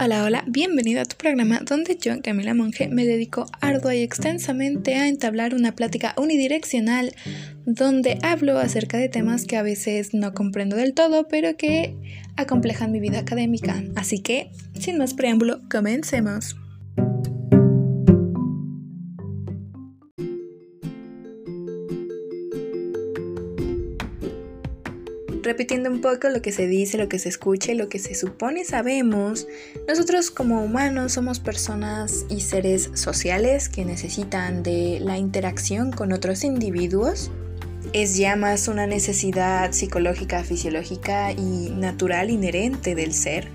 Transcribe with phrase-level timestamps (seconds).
[0.00, 4.94] Hola, hola, bienvenido a tu programa donde yo, Camila Monge, me dedico ardua y extensamente
[4.94, 7.16] a entablar una plática unidireccional
[7.66, 11.96] donde hablo acerca de temas que a veces no comprendo del todo, pero que
[12.36, 13.82] acomplejan mi vida académica.
[13.96, 16.54] Así que, sin más preámbulo, comencemos.
[25.48, 28.14] Repitiendo un poco lo que se dice, lo que se escucha y lo que se
[28.14, 29.46] supone sabemos,
[29.88, 36.44] nosotros como humanos somos personas y seres sociales que necesitan de la interacción con otros
[36.44, 37.30] individuos.
[37.94, 43.48] Es ya más una necesidad psicológica, fisiológica y natural inherente del ser,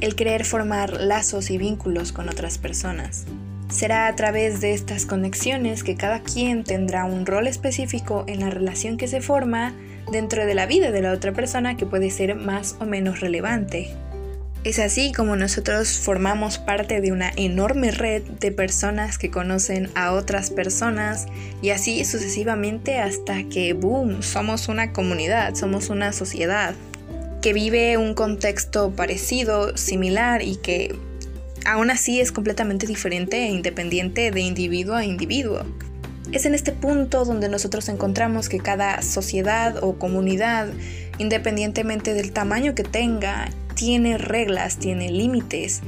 [0.00, 3.24] el querer formar lazos y vínculos con otras personas.
[3.70, 8.50] Será a través de estas conexiones que cada quien tendrá un rol específico en la
[8.50, 9.74] relación que se forma
[10.10, 13.90] dentro de la vida de la otra persona que puede ser más o menos relevante.
[14.64, 20.12] Es así como nosotros formamos parte de una enorme red de personas que conocen a
[20.12, 21.26] otras personas
[21.60, 26.74] y así sucesivamente hasta que, boom, somos una comunidad, somos una sociedad
[27.42, 30.96] que vive un contexto parecido, similar y que
[31.66, 35.66] aún así es completamente diferente e independiente de individuo a individuo.
[36.32, 40.68] Es en este punto donde nosotros encontramos que cada sociedad o comunidad,
[41.18, 45.82] independientemente del tamaño que tenga, tiene reglas, tiene límites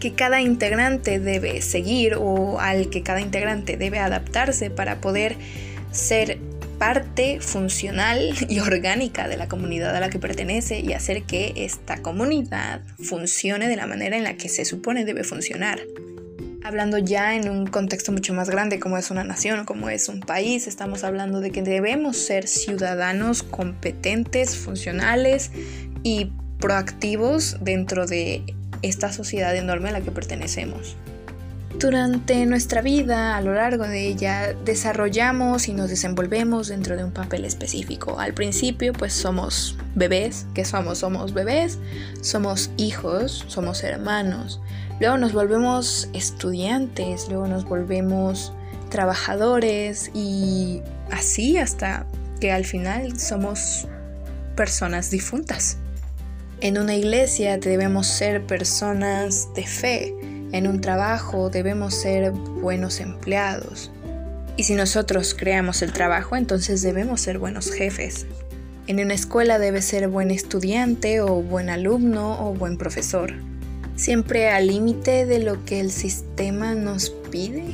[0.00, 5.36] que cada integrante debe seguir o al que cada integrante debe adaptarse para poder
[5.92, 6.38] ser
[6.78, 11.98] parte funcional y orgánica de la comunidad a la que pertenece y hacer que esta
[11.98, 15.80] comunidad funcione de la manera en la que se supone debe funcionar.
[16.62, 20.20] Hablando ya en un contexto mucho más grande como es una nación, como es un
[20.20, 25.52] país, estamos hablando de que debemos ser ciudadanos competentes, funcionales
[26.02, 28.42] y proactivos dentro de
[28.82, 30.96] esta sociedad enorme a la que pertenecemos.
[31.78, 37.12] Durante nuestra vida, a lo largo de ella, desarrollamos y nos desenvolvemos dentro de un
[37.12, 38.18] papel específico.
[38.18, 40.98] Al principio, pues somos bebés, ¿qué somos?
[40.98, 41.78] Somos bebés,
[42.20, 44.60] somos hijos, somos hermanos.
[44.98, 48.52] Luego nos volvemos estudiantes, luego nos volvemos
[48.90, 52.04] trabajadores y así hasta
[52.40, 53.86] que al final somos
[54.56, 55.78] personas difuntas.
[56.60, 60.14] En una iglesia debemos ser personas de fe,
[60.52, 63.90] en un trabajo debemos ser buenos empleados.
[64.56, 68.26] Y si nosotros creamos el trabajo, entonces debemos ser buenos jefes.
[68.86, 73.32] En una escuela debe ser buen estudiante o buen alumno o buen profesor
[74.00, 77.66] siempre al límite de lo que el sistema nos pide.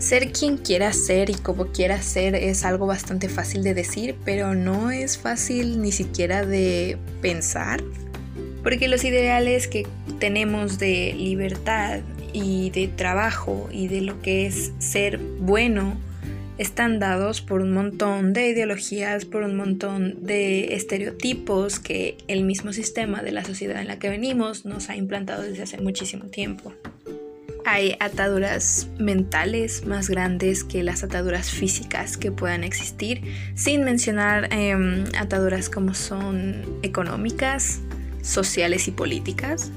[0.00, 4.56] Ser quien quiera ser y como quiera ser es algo bastante fácil de decir, pero
[4.56, 7.82] no es fácil ni siquiera de pensar.
[8.64, 9.86] Porque los ideales que
[10.18, 12.00] tenemos de libertad
[12.32, 15.96] y de trabajo y de lo que es ser bueno
[16.58, 22.72] están dados por un montón de ideologías, por un montón de estereotipos que el mismo
[22.72, 26.72] sistema de la sociedad en la que venimos nos ha implantado desde hace muchísimo tiempo.
[27.66, 33.22] Hay ataduras mentales más grandes que las ataduras físicas que puedan existir,
[33.54, 37.80] sin mencionar em, ataduras como son económicas,
[38.24, 39.70] sociales y políticas.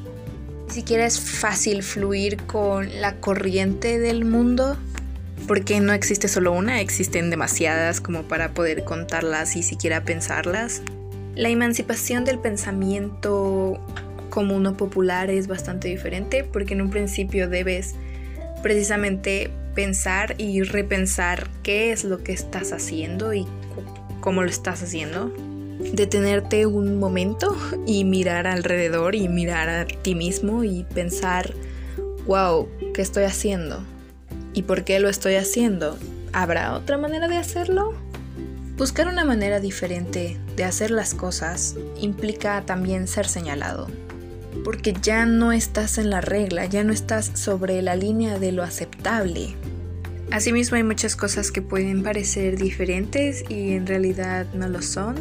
[0.67, 4.77] Ni siquiera es fácil fluir con la corriente del mundo
[5.47, 10.81] porque no existe solo una, existen demasiadas como para poder contarlas y siquiera pensarlas.
[11.35, 13.79] La emancipación del pensamiento
[14.29, 17.95] común o popular es bastante diferente porque en un principio debes
[18.61, 23.45] precisamente pensar y repensar qué es lo que estás haciendo y
[24.19, 25.31] cómo lo estás haciendo.
[25.79, 27.55] Detenerte un momento
[27.85, 31.53] y mirar alrededor y mirar a ti mismo y pensar,
[32.25, 33.83] wow, ¿qué estoy haciendo?
[34.53, 35.97] ¿Y por qué lo estoy haciendo?
[36.33, 37.93] ¿Habrá otra manera de hacerlo?
[38.75, 43.87] Buscar una manera diferente de hacer las cosas implica también ser señalado,
[44.63, 48.63] porque ya no estás en la regla, ya no estás sobre la línea de lo
[48.63, 49.55] aceptable.
[50.29, 55.15] Asimismo hay muchas cosas que pueden parecer diferentes y en realidad no lo son.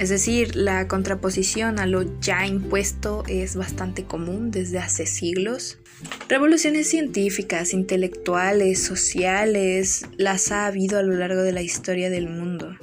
[0.00, 5.78] Es decir, la contraposición a lo ya impuesto es bastante común desde hace siglos.
[6.26, 12.74] Revoluciones científicas, intelectuales, sociales, las ha habido a lo largo de la historia del mundo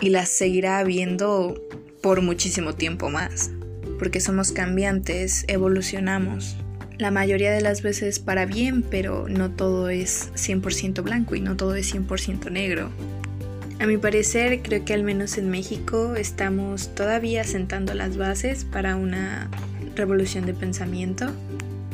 [0.00, 1.62] y las seguirá habiendo
[2.00, 3.50] por muchísimo tiempo más,
[3.98, 6.56] porque somos cambiantes, evolucionamos.
[6.96, 11.54] La mayoría de las veces para bien, pero no todo es 100% blanco y no
[11.58, 12.90] todo es 100% negro.
[13.78, 18.96] A mi parecer, creo que al menos en México estamos todavía sentando las bases para
[18.96, 19.50] una
[19.94, 21.26] revolución de pensamiento.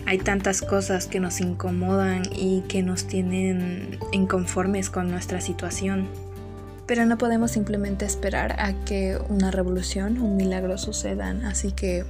[0.06, 6.06] Hay tantas cosas que nos incomodan y que nos tienen inconformes con nuestra situación.
[6.86, 12.04] Pero no podemos simplemente esperar a que una revolución, un milagro sucedan, así que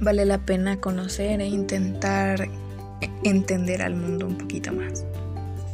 [0.00, 2.48] vale la pena conocer e intentar
[3.22, 5.04] entender al mundo un poquito más.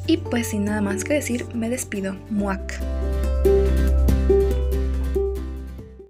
[0.07, 2.17] Y pues sin nada más que decir, me despido.
[2.31, 2.81] Muac.